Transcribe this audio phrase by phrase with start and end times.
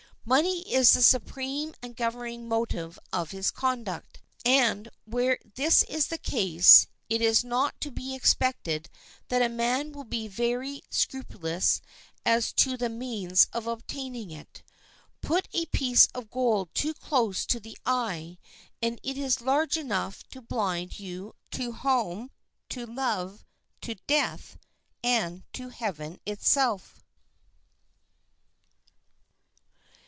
[0.23, 6.17] Money is the supreme and governing motive of his conduct, and, where this is the
[6.19, 8.87] case, it is not to be expected
[9.29, 11.81] that a man will be very scrupulous
[12.23, 14.61] as to the means of obtaining it.
[15.21, 18.37] Put a piece of gold too close to the eye
[18.79, 22.29] and it is large enough to blind you to home,
[22.69, 23.43] to love,
[23.81, 24.55] to death,
[25.03, 26.99] and to heaven itself.